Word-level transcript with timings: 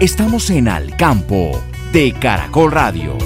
Estamos 0.00 0.50
en 0.50 0.66
Al 0.66 0.96
Campo 0.96 1.62
de 1.92 2.12
Caracol 2.12 2.72
Radio. 2.72 3.16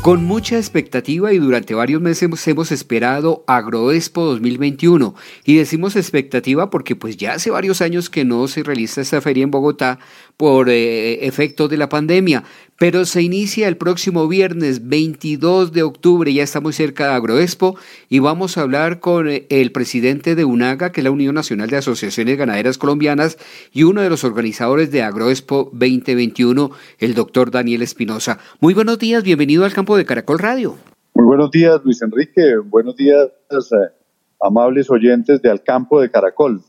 Con 0.00 0.24
mucha 0.24 0.56
expectativa 0.56 1.32
y 1.34 1.38
durante 1.38 1.74
varios 1.74 2.00
meses 2.00 2.48
hemos 2.48 2.72
esperado 2.72 3.44
Agroexpo 3.46 4.24
2021 4.24 5.14
y 5.44 5.56
decimos 5.56 5.96
expectativa 5.96 6.70
porque 6.70 6.96
pues 6.96 7.18
ya 7.18 7.34
hace 7.34 7.50
varios 7.50 7.82
años 7.82 8.08
que 8.08 8.24
no 8.24 8.48
se 8.48 8.62
realiza 8.62 9.02
esta 9.02 9.20
feria 9.20 9.44
en 9.44 9.50
Bogotá 9.50 9.98
por 10.36 10.68
eh, 10.68 11.26
efecto 11.26 11.68
de 11.68 11.76
la 11.76 11.88
pandemia, 11.88 12.44
pero 12.78 13.04
se 13.04 13.22
inicia 13.22 13.68
el 13.68 13.76
próximo 13.76 14.26
viernes 14.26 14.88
22 14.88 15.72
de 15.72 15.82
octubre, 15.82 16.32
ya 16.32 16.42
está 16.42 16.60
muy 16.60 16.72
cerca 16.72 17.08
de 17.08 17.14
Agroexpo 17.14 17.76
y 18.08 18.18
vamos 18.18 18.58
a 18.58 18.62
hablar 18.62 19.00
con 19.00 19.28
eh, 19.28 19.46
el 19.48 19.70
presidente 19.70 20.34
de 20.34 20.44
UNAGA, 20.44 20.90
que 20.90 21.00
es 21.00 21.04
la 21.04 21.10
Unión 21.10 21.34
Nacional 21.34 21.70
de 21.70 21.76
Asociaciones 21.76 22.36
Ganaderas 22.36 22.78
Colombianas, 22.78 23.38
y 23.72 23.84
uno 23.84 24.00
de 24.00 24.10
los 24.10 24.24
organizadores 24.24 24.90
de 24.90 25.02
Agroexpo 25.02 25.70
2021, 25.72 26.70
el 26.98 27.14
doctor 27.14 27.50
Daniel 27.50 27.82
Espinosa. 27.82 28.38
Muy 28.60 28.74
buenos 28.74 28.98
días, 28.98 29.22
bienvenido 29.22 29.64
al 29.64 29.72
campo 29.72 29.96
de 29.96 30.04
Caracol 30.04 30.38
Radio. 30.40 30.76
Muy 31.14 31.26
buenos 31.26 31.50
días, 31.52 31.80
Luis 31.84 32.02
Enrique, 32.02 32.56
buenos 32.64 32.96
días, 32.96 33.28
eh, 33.50 34.04
amables 34.40 34.90
oyentes 34.90 35.40
de 35.40 35.50
Al 35.50 35.62
Campo 35.62 36.00
de 36.00 36.10
Caracol. 36.10 36.60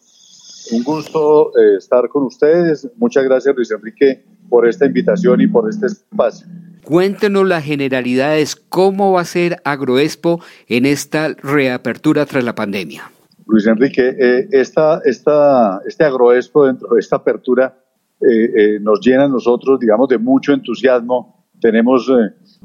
Un 0.71 0.83
gusto 0.83 1.51
eh, 1.57 1.77
estar 1.77 2.07
con 2.09 2.23
ustedes. 2.23 2.89
Muchas 2.97 3.23
gracias, 3.23 3.55
Luis 3.55 3.71
Enrique, 3.71 4.23
por 4.49 4.67
esta 4.67 4.85
invitación 4.85 5.41
y 5.41 5.47
por 5.47 5.69
este 5.69 5.87
espacio. 5.87 6.47
Cuéntenos 6.83 7.47
las 7.47 7.63
generalidades, 7.63 8.55
cómo 8.55 9.13
va 9.13 9.21
a 9.21 9.25
ser 9.25 9.61
Agroexpo 9.63 10.41
en 10.67 10.85
esta 10.85 11.29
reapertura 11.41 12.25
tras 12.25 12.43
la 12.43 12.55
pandemia. 12.55 13.11
Luis 13.47 13.67
Enrique, 13.67 14.15
eh, 14.19 14.47
esta, 14.51 15.01
esta, 15.03 15.81
este 15.85 16.03
Agroexpo 16.03 16.65
dentro 16.65 16.89
de 16.93 16.99
esta 16.99 17.17
apertura 17.17 17.77
eh, 18.21 18.79
nos 18.81 19.01
llena 19.01 19.25
a 19.25 19.27
nosotros, 19.27 19.79
digamos, 19.79 20.09
de 20.09 20.17
mucho 20.17 20.53
entusiasmo. 20.53 21.45
Tenemos 21.59 22.09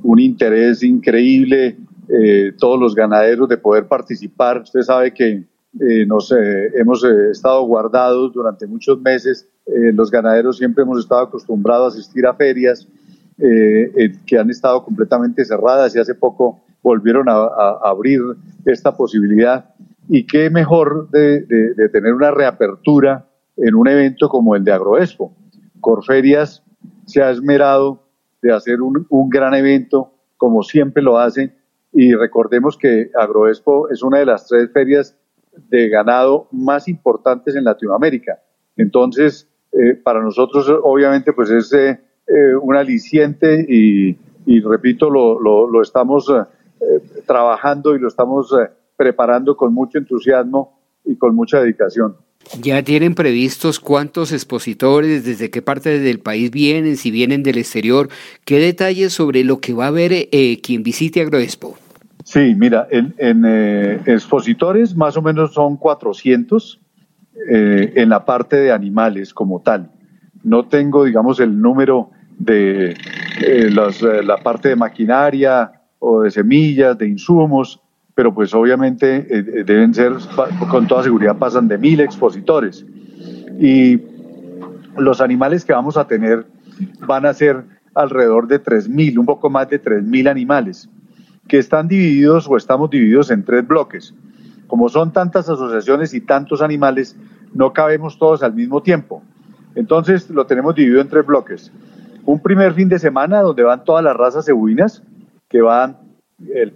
un 0.02 0.18
interés 0.18 0.82
increíble, 0.82 1.76
todos 2.58 2.78
los 2.80 2.94
ganaderos, 2.94 3.48
de 3.48 3.56
poder 3.56 3.86
participar. 3.86 4.62
Usted 4.62 4.80
sabe 4.82 5.14
que 5.14 5.44
eh, 5.78 6.04
nos 6.04 6.32
eh, 6.32 6.72
hemos 6.74 7.04
eh, 7.04 7.30
estado 7.30 7.62
guardados 7.62 8.32
durante 8.32 8.66
muchos 8.66 9.00
meses. 9.00 9.48
los 9.66 10.10
ganaderos 10.10 10.58
siempre 10.58 10.82
hemos 10.82 10.98
estado 10.98 11.20
acostumbrados 11.22 11.94
a 11.94 11.98
asistir 11.98 12.26
a 12.26 12.34
ferias 12.34 12.88
que 13.38 14.38
han 14.38 14.50
estado 14.50 14.84
completamente 14.84 15.44
cerradas 15.44 15.94
y 15.94 15.98
hace 16.00 16.14
poco 16.14 16.60
volvieron 16.82 17.28
a, 17.28 17.78
abrir 17.84 18.20
esta 18.66 18.96
posibilidad. 18.96 19.72
Y 20.08 20.26
qué 20.26 20.50
mejor 20.50 21.08
de, 21.10 21.46
tener 21.92 22.14
una 22.14 22.32
reapertura 22.32 23.28
en 23.56 23.76
un 23.76 23.86
evento 23.86 24.28
como 24.28 24.56
el 24.56 24.64
de 24.64 24.72
Agroexpo. 24.72 25.32
Corferias 25.80 26.64
se 27.06 27.22
ha 27.22 27.30
esmerado 27.30 28.02
de 28.42 28.52
hacer 28.52 28.82
un, 28.82 29.06
un 29.08 29.30
gran 29.30 29.54
evento 29.54 30.12
como 30.36 30.62
siempre 30.62 31.02
lo 31.02 31.16
hace 31.16 31.54
y 31.92 32.14
recordemos 32.14 32.76
que 32.76 33.10
Agroexpo 33.14 33.88
es 33.88 34.02
una 34.02 34.18
de 34.18 34.26
las 34.26 34.46
tres 34.48 34.70
ferias 34.72 35.16
de 35.52 35.88
ganado 35.88 36.48
más 36.52 36.88
importantes 36.88 37.54
en 37.56 37.64
Latinoamérica. 37.64 38.40
Entonces, 38.76 39.48
eh, 39.72 39.94
para 39.94 40.20
nosotros 40.20 40.68
obviamente 40.82 41.32
pues 41.32 41.50
es 41.50 41.72
eh, 41.72 42.00
eh, 42.26 42.54
un 42.60 42.74
aliciente 42.74 43.64
y, 43.68 44.16
repito, 44.60 45.10
lo, 45.10 45.40
lo, 45.40 45.82
estamos 45.82 46.32
trabajando 47.26 47.94
y 47.94 48.00
lo 48.00 48.08
estamos 48.08 48.52
preparando 48.96 49.56
con 49.56 49.72
mucho 49.72 49.98
entusiasmo 49.98 50.80
y 51.04 51.16
con 51.16 51.36
mucha 51.36 51.60
dedicación. 51.60 52.16
¿Ya 52.60 52.82
tienen 52.82 53.14
previstos 53.14 53.78
cuántos 53.78 54.32
expositores, 54.32 55.24
desde 55.24 55.50
qué 55.50 55.62
parte 55.62 56.00
del 56.00 56.18
país 56.18 56.50
vienen, 56.50 56.96
si 56.96 57.10
vienen 57.10 57.42
del 57.42 57.58
exterior? 57.58 58.08
¿Qué 58.44 58.58
detalles 58.58 59.12
sobre 59.12 59.44
lo 59.44 59.60
que 59.60 59.72
va 59.72 59.86
a 59.86 59.92
ver 59.92 60.28
quien 60.62 60.82
visite 60.82 61.20
Agroexpo? 61.20 61.76
Sí, 62.30 62.54
mira, 62.56 62.86
en, 62.92 63.44
eh, 63.44 64.02
expositores 64.06 64.94
más 64.94 65.16
o 65.16 65.22
menos 65.22 65.52
son 65.52 65.76
400 65.76 66.80
eh, 67.50 67.92
en 67.96 68.08
la 68.08 68.24
parte 68.24 68.54
de 68.54 68.70
animales 68.70 69.34
como 69.34 69.62
tal. 69.62 69.90
No 70.44 70.66
tengo, 70.66 71.04
digamos, 71.04 71.40
el 71.40 71.60
número 71.60 72.10
de 72.38 72.94
eh, 73.44 73.70
la 73.72 74.36
parte 74.36 74.68
de 74.68 74.76
maquinaria 74.76 75.72
o 75.98 76.22
de 76.22 76.30
semillas, 76.30 76.96
de 76.96 77.08
insumos, 77.08 77.80
pero 78.14 78.32
pues 78.32 78.54
obviamente 78.54 79.22
deben 79.64 79.92
ser, 79.92 80.12
con 80.70 80.86
toda 80.86 81.02
seguridad 81.02 81.36
pasan 81.36 81.66
de 81.66 81.78
mil 81.78 81.98
expositores. 81.98 82.86
Y 83.58 84.00
los 84.96 85.20
animales 85.20 85.64
que 85.64 85.72
vamos 85.72 85.96
a 85.96 86.06
tener 86.06 86.46
van 87.08 87.26
a 87.26 87.34
ser 87.34 87.64
alrededor 87.92 88.46
de 88.46 88.62
3.000, 88.62 89.18
un 89.18 89.26
poco 89.26 89.50
más 89.50 89.68
de 89.68 89.82
3.000 89.82 90.30
animales 90.30 90.88
que 91.48 91.58
están 91.58 91.88
divididos 91.88 92.46
o 92.48 92.56
estamos 92.56 92.90
divididos 92.90 93.30
en 93.30 93.44
tres 93.44 93.66
bloques. 93.66 94.14
Como 94.66 94.88
son 94.88 95.12
tantas 95.12 95.48
asociaciones 95.48 96.14
y 96.14 96.20
tantos 96.20 96.62
animales, 96.62 97.16
no 97.54 97.72
cabemos 97.72 98.18
todos 98.18 98.42
al 98.42 98.54
mismo 98.54 98.82
tiempo. 98.82 99.22
Entonces 99.74 100.30
lo 100.30 100.46
tenemos 100.46 100.74
dividido 100.74 101.00
en 101.00 101.08
tres 101.08 101.26
bloques. 101.26 101.72
Un 102.24 102.40
primer 102.40 102.74
fin 102.74 102.88
de 102.88 102.98
semana 102.98 103.40
donde 103.40 103.62
van 103.62 103.84
todas 103.84 104.04
las 104.04 104.16
razas 104.16 104.44
cebuinas, 104.44 105.02
que 105.48 105.60
van 105.60 105.96
el, 106.54 106.72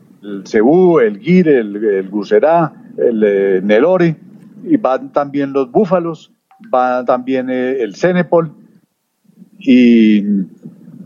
cebú, 0.47 0.98
el 0.98 1.19
guir, 1.19 1.48
el, 1.48 1.76
el 1.76 2.08
guserá, 2.08 2.72
el 2.96 3.22
eh, 3.25 3.60
nelore, 3.62 4.16
y 4.64 4.76
van 4.76 5.12
también 5.12 5.52
los 5.52 5.70
búfalos, 5.70 6.32
va 6.75 7.04
también 7.04 7.50
eh, 7.50 7.82
el 7.82 7.94
cenepol, 7.94 8.52
y 9.58 10.22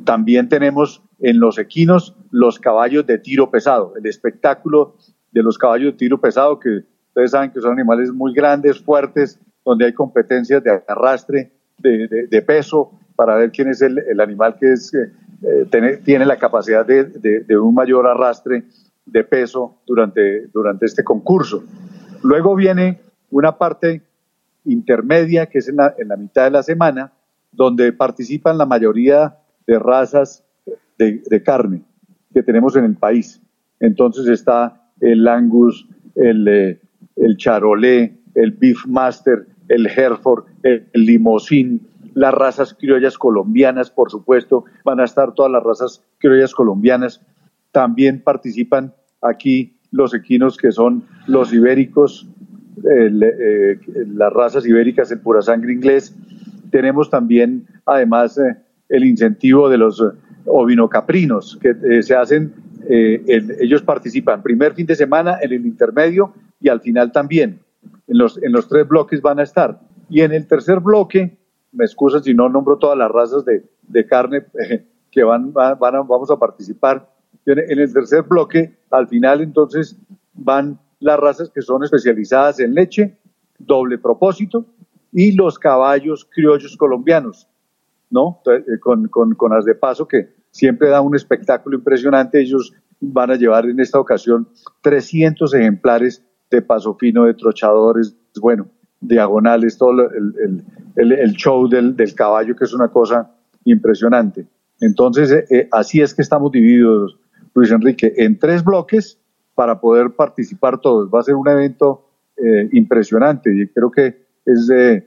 también 0.04 0.48
tenemos 0.48 1.02
en 1.20 1.40
los 1.40 1.58
equinos 1.58 2.14
los 2.31 2.59
caballos 2.59 3.06
de 3.06 3.19
tiro 3.19 3.50
pesado, 3.50 3.94
el 3.97 4.06
espectáculo 4.06 4.97
de 5.33 5.43
los 5.43 5.59
caballos 5.59 5.93
de 5.93 5.99
tiro 5.99 6.21
pesado, 6.21 6.59
que 6.59 6.84
ustedes 7.09 7.31
saben 7.31 7.50
que 7.50 7.61
son 7.61 7.72
animales 7.72 8.12
muy 8.12 8.33
grandes, 8.33 8.81
fuertes, 8.81 9.39
donde 9.65 9.87
hay 9.87 9.93
competencias 9.93 10.62
de 10.62 10.83
arrastre, 10.87 11.53
de, 11.78 12.44
peso, 12.47 12.93
para 13.14 13.37
ver 13.37 13.52
quién 13.52 13.69
es 13.69 13.82
el, 13.82 14.20
animal 14.20 14.56
que 14.58 14.73
es, 14.73 14.93
eh, 14.94 15.99
tiene, 16.05 16.26
la 16.26 16.37
capacidad 16.37 16.85
de, 16.87 17.58
un 17.58 17.75
mayor 17.75 18.06
arrastre 18.06 18.64
de 19.06 19.25
peso 19.25 19.79
durante, 19.87 20.47
durante 20.49 20.87
este 20.87 21.05
concurso. 21.05 21.62
Luego 22.23 22.55
viene 22.56 23.00
una 23.31 23.58
parte 23.58 24.02
intermedia, 24.64 25.47
que 25.47 25.58
es 25.58 25.69
en 25.69 25.76
la, 25.76 25.94
en 25.99 26.08
la 26.08 26.17
mitad 26.17 26.44
de 26.44 26.50
la 26.50 26.62
semana, 26.62 27.12
donde 27.52 27.93
participan 27.93 28.58
la 28.58 28.67
mayoría 28.67 29.37
de 29.67 29.79
razas 29.79 30.44
de, 30.99 31.43
carne 31.44 31.82
que 32.32 32.42
tenemos 32.42 32.76
en 32.76 32.84
el 32.84 32.96
país. 32.96 33.40
Entonces 33.80 34.26
está 34.26 34.90
el 35.00 35.26
Angus, 35.28 35.88
el, 36.14 36.48
eh, 36.48 36.80
el 37.16 37.36
Charolais, 37.36 38.12
el 38.34 38.52
Beef 38.52 38.86
Master, 38.86 39.46
el 39.69 39.86
Hereford, 39.86 40.44
el, 40.62 40.86
Limousin, 40.94 41.86
las 42.14 42.34
razas 42.34 42.75
criollas 42.75 43.19
colombianas, 43.19 43.90
por 43.90 44.10
supuesto, 44.10 44.64
van 44.84 45.00
a 45.00 45.04
estar 45.04 45.34
todas 45.34 45.52
las 45.52 45.62
razas 45.62 46.04
criollas 46.19 46.54
colombianas. 46.54 47.20
También 47.72 48.22
participan 48.22 48.94
aquí 49.22 49.76
los 49.90 50.14
equinos 50.14 50.56
que 50.56 50.72
son 50.72 51.04
los 51.26 51.52
ibéricos, 51.52 52.28
eh, 52.90 53.78
las 54.06 54.32
razas 54.32 54.66
ibéricas, 54.66 55.10
el 55.10 55.20
pura 55.20 55.42
sangre 55.42 55.72
inglés, 55.72 56.14
Tenemos 56.70 57.08
también, 57.08 57.66
además, 57.86 58.36
eh, 58.36 58.56
el 58.90 59.04
incentivo 59.04 59.70
de 59.70 59.78
los 59.78 60.02
ovinocaprinos, 60.49 61.59
que 61.61 62.03
se 62.03 62.15
hacen, 62.15 62.55
ellos 62.89 63.83
participan 63.83 64.43
primer 64.43 64.75
fin 64.75 64.87
de 64.87 64.97
semana, 64.97 65.39
en 65.41 65.53
el 65.53 65.67
intermedio 65.67 66.33
y 66.61 66.69
al 66.69 66.81
final 66.81 67.12
también. 67.12 67.61
En 68.06 68.19
los, 68.19 68.43
en 68.43 68.53
los 68.53 68.69
tres 68.69 68.89
bloques 68.89 69.21
van 69.21 69.39
a 69.39 69.43
estar. 69.43 69.81
Y 70.09 70.23
en 70.23 70.33
el 70.33 70.47
tercer 70.47 70.81
bloque, 70.81 71.37
me 71.73 71.85
excusan 71.85 72.23
si 72.23 72.35
no 72.35 72.49
nombro 72.49 72.79
todas 72.79 72.97
las 72.97 73.11
razas 73.11 73.45
de, 73.45 73.65
de 73.83 74.06
carne 74.06 74.47
que 75.11 75.23
van, 75.23 75.53
van, 75.53 75.79
vamos 75.79 76.31
a 76.31 76.37
participar. 76.37 77.09
En 77.47 77.79
el 77.79 77.93
tercer 77.93 78.23
bloque, 78.23 78.77
al 78.91 79.09
final 79.09 79.41
entonces 79.41 79.97
van 80.35 80.79
las 81.00 81.19
razas 81.19 81.50
que 81.50 81.62
son 81.62 81.83
especializadas 81.85 82.61
en 82.61 82.75
leche, 82.75 83.17
doble 83.59 83.99
propósito, 83.99 84.67
y 85.12 85.33
los 85.33 85.59
caballos 85.59 86.29
criollos 86.31 86.77
colombianos, 86.77 87.49
¿no? 88.11 88.43
Eh, 88.47 88.79
con, 88.79 89.09
con, 89.09 89.35
con 89.35 89.53
las 89.53 89.65
de 89.65 89.75
paso 89.75 90.06
que 90.06 90.29
siempre 90.50 90.89
da 90.89 91.00
un 91.00 91.15
espectáculo 91.15 91.79
impresionante. 91.79 92.41
Ellos 92.41 92.73
van 93.00 93.31
a 93.31 93.37
llevar 93.37 93.67
en 93.67 93.81
esta 93.81 94.00
ocasión 94.00 94.49
300 94.83 95.55
ejemplares 95.55 96.25
de 96.50 96.62
paso 96.62 96.95
fino, 96.95 97.25
de 97.25 97.35
trochadores, 97.35 98.17
bueno, 98.41 98.69
diagonales, 99.00 99.79
todo 99.79 99.91
el, 100.11 100.65
el, 100.97 101.12
el 101.12 101.33
show 101.33 101.69
del, 101.69 101.95
caballo, 102.15 102.56
que 102.56 102.65
es 102.65 102.73
una 102.73 102.89
cosa 102.89 103.31
impresionante. 103.65 104.47
Entonces, 104.81 105.31
eh, 105.31 105.45
eh, 105.50 105.69
así 105.71 106.00
es 106.00 106.15
que 106.15 106.23
estamos 106.23 106.53
divididos, 106.53 107.19
Luis 107.55 107.71
Enrique, 107.71 108.12
en 108.17 108.39
tres 108.39 108.65
bloques 108.65 109.19
para 109.55 109.81
poder 109.81 110.11
participar 110.12 110.81
todos. 110.81 111.09
Va 111.12 111.21
a 111.21 111.25
ser 111.25 111.35
un 111.35 111.49
evento 111.49 112.11
eh, 112.37 112.69
impresionante 112.73 113.50
y 113.55 113.67
creo 113.69 113.91
que 113.91 114.27
es 114.45 114.71
eh, 114.71 115.05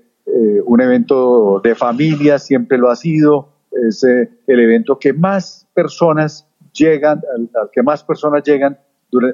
un 0.65 0.81
evento 0.81 1.61
de 1.63 1.75
familia, 1.75 2.37
siempre 2.37 2.77
lo 2.77 2.89
ha 2.89 2.95
sido, 2.95 3.50
es 3.71 4.03
eh, 4.03 4.29
el 4.47 4.59
evento 4.59 4.97
que 4.99 5.13
más 5.13 5.67
personas 5.73 6.47
llegan, 6.73 7.21
al, 7.35 7.69
que 7.71 7.81
más 7.83 8.03
personas 8.03 8.43
llegan 8.43 8.77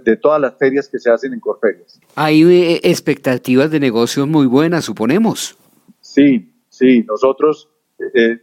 de 0.04 0.18
todas 0.18 0.42
las 0.42 0.56
ferias 0.56 0.90
que 0.90 0.98
se 0.98 1.12
hacen 1.12 1.34
en 1.34 1.40
Corferias. 1.40 2.00
Hay 2.16 2.42
expectativas 2.82 3.70
de 3.70 3.80
negocios 3.80 4.28
muy 4.28 4.48
buenas, 4.48 4.86
suponemos. 4.86 5.56
Sí, 6.02 6.52
sí, 6.68 7.04
nosotros 7.08 7.70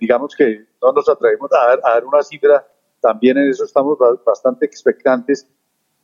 digamos 0.00 0.35
que 0.37 0.64
no 0.81 0.93
nos 0.93 1.08
atrevemos 1.08 1.50
a 1.52 1.76
dar 1.76 2.05
una 2.05 2.23
cifra, 2.23 2.64
también 3.00 3.37
en 3.37 3.50
eso 3.50 3.64
estamos 3.64 3.99
bastante 4.25 4.64
expectantes, 4.64 5.49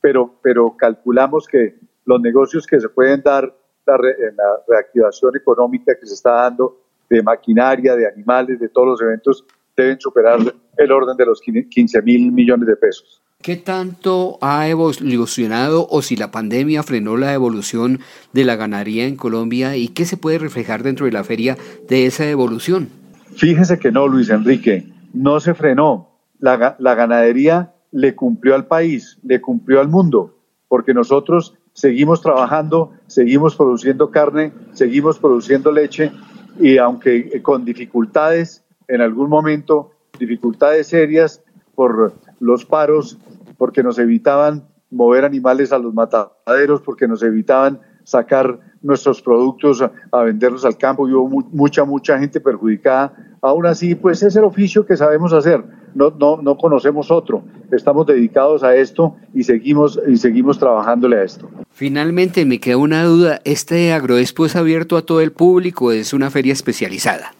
pero, 0.00 0.34
pero 0.42 0.76
calculamos 0.76 1.46
que 1.46 1.78
los 2.04 2.20
negocios 2.20 2.66
que 2.66 2.80
se 2.80 2.88
pueden 2.88 3.22
dar 3.22 3.54
en 3.86 4.36
la 4.36 4.62
reactivación 4.68 5.36
económica 5.36 5.94
que 5.98 6.06
se 6.06 6.14
está 6.14 6.32
dando 6.32 6.80
de 7.08 7.22
maquinaria, 7.22 7.96
de 7.96 8.06
animales, 8.06 8.60
de 8.60 8.68
todos 8.68 8.88
los 8.88 9.02
eventos, 9.02 9.44
deben 9.82 10.00
superar 10.00 10.38
el 10.76 10.92
orden 10.92 11.16
de 11.16 11.26
los 11.26 11.40
15 11.40 12.02
mil 12.02 12.32
millones 12.32 12.66
de 12.66 12.76
pesos. 12.76 13.22
¿Qué 13.42 13.56
tanto 13.56 14.36
ha 14.42 14.68
evolucionado 14.68 15.86
o 15.88 16.02
si 16.02 16.14
la 16.14 16.30
pandemia 16.30 16.82
frenó 16.82 17.16
la 17.16 17.32
evolución 17.32 18.00
de 18.34 18.44
la 18.44 18.56
ganadería 18.56 19.06
en 19.06 19.16
Colombia 19.16 19.76
y 19.76 19.88
qué 19.88 20.04
se 20.04 20.18
puede 20.18 20.38
reflejar 20.38 20.82
dentro 20.82 21.06
de 21.06 21.12
la 21.12 21.24
feria 21.24 21.56
de 21.88 22.04
esa 22.04 22.28
evolución? 22.28 22.90
Fíjese 23.36 23.78
que 23.78 23.92
no, 23.92 24.08
Luis 24.08 24.28
Enrique, 24.28 24.92
no 25.14 25.40
se 25.40 25.54
frenó. 25.54 26.18
La, 26.38 26.76
la 26.78 26.94
ganadería 26.94 27.72
le 27.92 28.14
cumplió 28.14 28.54
al 28.54 28.66
país, 28.66 29.18
le 29.22 29.40
cumplió 29.40 29.80
al 29.80 29.88
mundo, 29.88 30.36
porque 30.68 30.92
nosotros 30.92 31.54
seguimos 31.72 32.20
trabajando, 32.20 32.92
seguimos 33.06 33.56
produciendo 33.56 34.10
carne, 34.10 34.52
seguimos 34.72 35.18
produciendo 35.18 35.72
leche 35.72 36.12
y 36.58 36.76
aunque 36.76 37.40
con 37.42 37.64
dificultades 37.64 38.64
en 38.90 39.00
algún 39.00 39.28
momento, 39.28 39.92
dificultades 40.18 40.88
serias 40.88 41.42
por 41.74 42.12
los 42.40 42.64
paros, 42.64 43.18
porque 43.56 43.82
nos 43.82 43.98
evitaban 43.98 44.68
mover 44.90 45.24
animales 45.24 45.72
a 45.72 45.78
los 45.78 45.94
mataderos, 45.94 46.82
porque 46.82 47.06
nos 47.06 47.22
evitaban 47.22 47.80
sacar 48.04 48.58
nuestros 48.82 49.22
productos 49.22 49.82
a, 49.82 50.22
venderlos 50.22 50.64
al 50.64 50.76
campo 50.76 51.08
y 51.08 51.12
hubo 51.12 51.28
mucha, 51.28 51.84
mucha 51.84 52.18
gente 52.18 52.40
perjudicada. 52.40 53.14
Aún 53.40 53.66
así, 53.66 53.94
pues 53.94 54.22
es 54.22 54.36
el 54.36 54.44
oficio 54.44 54.84
que 54.84 54.96
sabemos 54.96 55.32
hacer 55.32 55.64
no, 55.94 56.10
no, 56.10 56.40
no 56.42 56.56
conocemos 56.56 57.10
otro. 57.10 57.42
Estamos 57.72 58.06
dedicados 58.06 58.62
a 58.62 58.74
esto 58.74 59.16
y 59.34 59.44
seguimos, 59.44 59.98
y 60.06 60.16
seguimos 60.16 60.58
trabajándole 60.58 61.18
a 61.18 61.24
esto. 61.24 61.48
Finalmente, 61.70 62.44
me 62.44 62.58
queda 62.58 62.76
una 62.76 63.04
duda. 63.04 63.40
¿Este 63.44 63.92
agroexpo 63.92 64.46
es 64.46 64.56
abierto 64.56 64.96
a 64.96 65.02
todo 65.02 65.20
el 65.20 65.32
público 65.32 65.92
es 65.92 66.12
una 66.12 66.30
feria 66.30 66.52
especializada? 66.52 67.32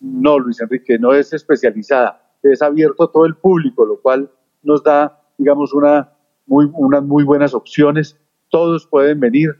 No, 0.00 0.38
Luis 0.38 0.60
Enrique, 0.60 0.98
no 0.98 1.12
es 1.12 1.32
especializada. 1.32 2.22
Es 2.42 2.62
abierto 2.62 3.04
a 3.04 3.12
todo 3.12 3.26
el 3.26 3.36
público, 3.36 3.84
lo 3.84 4.00
cual 4.00 4.30
nos 4.62 4.82
da, 4.82 5.20
digamos, 5.36 5.72
una, 5.72 6.12
muy, 6.46 6.70
unas 6.72 7.02
muy 7.02 7.24
buenas 7.24 7.54
opciones. 7.54 8.18
Todos 8.48 8.86
pueden 8.86 9.20
venir, 9.20 9.50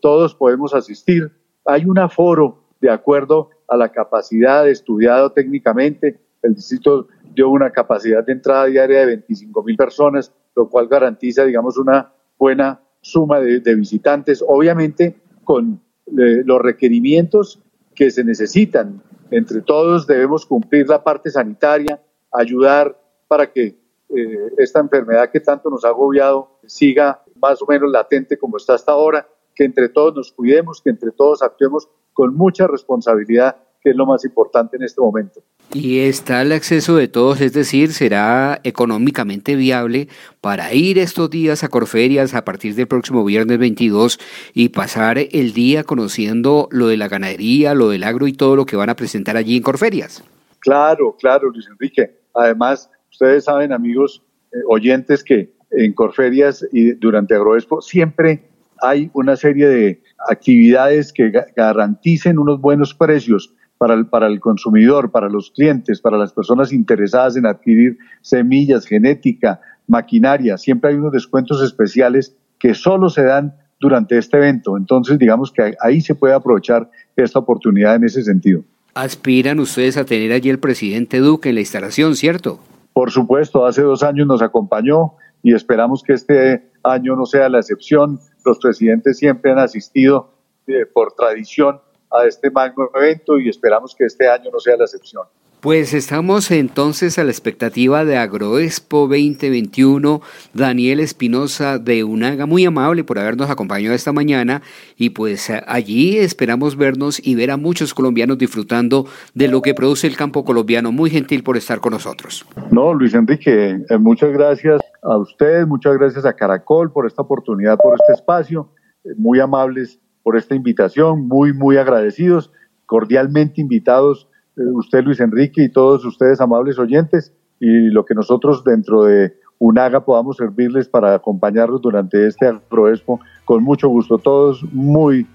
todos 0.00 0.34
podemos 0.34 0.74
asistir. 0.74 1.32
Hay 1.64 1.84
un 1.84 1.98
aforo 1.98 2.64
de 2.80 2.90
acuerdo 2.90 3.50
a 3.68 3.76
la 3.76 3.90
capacidad 3.90 4.68
estudiado 4.68 5.32
técnicamente. 5.32 6.20
El 6.42 6.54
distrito 6.54 7.08
dio 7.34 7.48
una 7.48 7.70
capacidad 7.70 8.24
de 8.24 8.32
entrada 8.32 8.66
diaria 8.66 9.00
de 9.00 9.06
25 9.06 9.62
mil 9.62 9.76
personas, 9.76 10.32
lo 10.54 10.68
cual 10.68 10.88
garantiza, 10.88 11.44
digamos, 11.44 11.78
una 11.78 12.12
buena 12.38 12.80
suma 13.00 13.40
de, 13.40 13.74
visitantes, 13.74 14.44
obviamente 14.46 15.16
con 15.44 15.80
eh, 16.06 16.42
los 16.44 16.60
requerimientos 16.60 17.62
que 17.94 18.10
se 18.10 18.24
necesitan. 18.24 19.02
Entre 19.32 19.62
todos 19.62 20.06
debemos 20.06 20.44
cumplir 20.44 20.86
la 20.86 21.02
parte 21.02 21.30
sanitaria, 21.30 22.00
ayudar 22.30 23.00
para 23.28 23.50
que 23.50 23.78
eh, 24.14 24.52
esta 24.58 24.78
enfermedad 24.80 25.30
que 25.30 25.40
tanto 25.40 25.70
nos 25.70 25.86
ha 25.86 25.88
agobiado 25.88 26.58
siga 26.66 27.22
más 27.36 27.62
o 27.62 27.66
menos 27.66 27.90
latente 27.90 28.38
como 28.38 28.58
está 28.58 28.74
hasta 28.74 28.92
ahora, 28.92 29.26
que 29.54 29.64
entre 29.64 29.88
todos 29.88 30.14
nos 30.14 30.32
cuidemos, 30.32 30.82
que 30.82 30.90
entre 30.90 31.12
todos 31.12 31.42
actuemos 31.42 31.88
con 32.12 32.36
mucha 32.36 32.66
responsabilidad 32.66 33.56
que 33.80 33.90
es 33.90 33.96
lo 33.96 34.04
más 34.04 34.22
importante 34.24 34.76
en 34.76 34.82
este 34.82 35.00
momento. 35.00 35.42
Y 35.74 36.00
está 36.00 36.42
el 36.42 36.52
acceso 36.52 36.96
de 36.96 37.08
todos, 37.08 37.40
es 37.40 37.54
decir, 37.54 37.92
será 37.92 38.60
económicamente 38.62 39.56
viable 39.56 40.08
para 40.42 40.74
ir 40.74 40.98
estos 40.98 41.30
días 41.30 41.64
a 41.64 41.68
Corferias 41.68 42.34
a 42.34 42.44
partir 42.44 42.74
del 42.74 42.86
próximo 42.86 43.24
viernes 43.24 43.58
22 43.58 44.18
y 44.52 44.68
pasar 44.68 45.16
el 45.18 45.54
día 45.54 45.84
conociendo 45.84 46.68
lo 46.70 46.88
de 46.88 46.98
la 46.98 47.08
ganadería, 47.08 47.74
lo 47.74 47.88
del 47.88 48.04
agro 48.04 48.26
y 48.26 48.34
todo 48.34 48.54
lo 48.54 48.66
que 48.66 48.76
van 48.76 48.90
a 48.90 48.96
presentar 48.96 49.38
allí 49.38 49.56
en 49.56 49.62
Corferias. 49.62 50.22
Claro, 50.58 51.16
claro, 51.18 51.48
Luis 51.48 51.66
Enrique. 51.66 52.18
Además, 52.34 52.90
ustedes 53.10 53.44
saben, 53.44 53.72
amigos 53.72 54.22
eh, 54.52 54.58
oyentes, 54.68 55.24
que 55.24 55.54
en 55.70 55.94
Corferias 55.94 56.66
y 56.70 56.92
durante 56.92 57.34
Agroexpo 57.34 57.80
siempre 57.80 58.42
hay 58.82 59.10
una 59.14 59.36
serie 59.36 59.68
de 59.68 60.02
actividades 60.28 61.14
que 61.14 61.32
garanticen 61.56 62.38
unos 62.38 62.60
buenos 62.60 62.92
precios 62.92 63.54
para 63.82 63.94
el, 63.94 64.06
para 64.06 64.28
el 64.28 64.38
consumidor, 64.38 65.10
para 65.10 65.28
los 65.28 65.50
clientes, 65.50 66.00
para 66.00 66.16
las 66.16 66.32
personas 66.32 66.72
interesadas 66.72 67.36
en 67.36 67.46
adquirir 67.46 67.98
semillas, 68.20 68.86
genética, 68.86 69.60
maquinaria. 69.88 70.56
Siempre 70.56 70.90
hay 70.90 70.96
unos 70.98 71.10
descuentos 71.10 71.60
especiales 71.64 72.36
que 72.60 72.74
solo 72.74 73.10
se 73.10 73.24
dan 73.24 73.56
durante 73.80 74.18
este 74.18 74.36
evento. 74.36 74.76
Entonces, 74.76 75.18
digamos 75.18 75.50
que 75.50 75.74
ahí 75.80 76.00
se 76.00 76.14
puede 76.14 76.32
aprovechar 76.32 76.88
esta 77.16 77.40
oportunidad 77.40 77.96
en 77.96 78.04
ese 78.04 78.22
sentido. 78.22 78.62
Aspiran 78.94 79.58
ustedes 79.58 79.96
a 79.96 80.04
tener 80.04 80.30
allí 80.30 80.48
el 80.48 80.60
presidente 80.60 81.18
Duque 81.18 81.48
en 81.48 81.56
la 81.56 81.62
instalación, 81.62 82.14
¿cierto? 82.14 82.60
Por 82.92 83.10
supuesto, 83.10 83.66
hace 83.66 83.82
dos 83.82 84.04
años 84.04 84.28
nos 84.28 84.42
acompañó 84.42 85.14
y 85.42 85.54
esperamos 85.54 86.04
que 86.04 86.12
este 86.12 86.70
año 86.84 87.16
no 87.16 87.26
sea 87.26 87.48
la 87.48 87.58
excepción. 87.58 88.20
Los 88.44 88.60
presidentes 88.60 89.18
siempre 89.18 89.50
han 89.50 89.58
asistido 89.58 90.34
eh, 90.68 90.86
por 90.86 91.14
tradición 91.14 91.80
a 92.12 92.26
este 92.26 92.50
magno 92.50 92.90
evento 92.94 93.38
y 93.38 93.48
esperamos 93.48 93.94
que 93.94 94.04
este 94.04 94.28
año 94.28 94.50
no 94.52 94.60
sea 94.60 94.76
la 94.76 94.84
excepción. 94.84 95.24
Pues 95.62 95.94
estamos 95.94 96.50
entonces 96.50 97.20
a 97.20 97.22
la 97.24 97.30
expectativa 97.30 98.04
de 98.04 98.16
Agroexpo 98.16 99.06
2021. 99.06 100.20
Daniel 100.54 100.98
Espinosa 100.98 101.78
de 101.78 102.02
Unaga, 102.02 102.46
muy 102.46 102.66
amable 102.66 103.04
por 103.04 103.20
habernos 103.20 103.48
acompañado 103.48 103.94
esta 103.94 104.12
mañana 104.12 104.62
y 104.96 105.10
pues 105.10 105.52
allí 105.68 106.18
esperamos 106.18 106.76
vernos 106.76 107.24
y 107.24 107.36
ver 107.36 107.52
a 107.52 107.58
muchos 107.58 107.94
colombianos 107.94 108.38
disfrutando 108.38 109.06
de 109.34 109.46
lo 109.46 109.62
que 109.62 109.72
produce 109.72 110.08
el 110.08 110.16
campo 110.16 110.44
colombiano. 110.44 110.90
Muy 110.90 111.10
gentil 111.10 111.44
por 111.44 111.56
estar 111.56 111.78
con 111.78 111.92
nosotros. 111.92 112.44
No, 112.72 112.92
Luis 112.92 113.14
Enrique, 113.14 113.78
eh, 113.88 113.98
muchas 113.98 114.32
gracias 114.32 114.80
a 115.00 115.16
usted, 115.16 115.64
muchas 115.68 115.96
gracias 115.96 116.24
a 116.24 116.32
Caracol 116.32 116.90
por 116.90 117.06
esta 117.06 117.22
oportunidad, 117.22 117.78
por 117.78 117.94
este 117.94 118.14
espacio. 118.14 118.72
Eh, 119.04 119.10
muy 119.16 119.38
amables 119.38 120.01
por 120.22 120.36
esta 120.36 120.54
invitación, 120.54 121.28
muy, 121.28 121.52
muy 121.52 121.76
agradecidos, 121.76 122.52
cordialmente 122.86 123.60
invitados 123.60 124.28
eh, 124.56 124.62
usted, 124.74 125.02
Luis 125.04 125.20
Enrique, 125.20 125.64
y 125.64 125.72
todos 125.72 126.04
ustedes, 126.04 126.40
amables 126.40 126.78
oyentes, 126.78 127.32
y 127.58 127.88
lo 127.90 128.04
que 128.04 128.14
nosotros 128.14 128.64
dentro 128.64 129.04
de 129.04 129.34
UNAGA 129.58 130.04
podamos 130.04 130.36
servirles 130.36 130.88
para 130.88 131.14
acompañarlos 131.14 131.80
durante 131.80 132.26
este 132.26 132.46
Agroexpo, 132.46 133.20
con 133.44 133.62
mucho 133.62 133.88
gusto, 133.88 134.18
todos 134.18 134.62
muy 134.72 135.26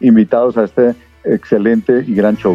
invitados 0.00 0.56
a 0.56 0.64
este 0.64 0.94
excelente 1.24 2.04
y 2.06 2.14
gran 2.14 2.36
show. 2.36 2.54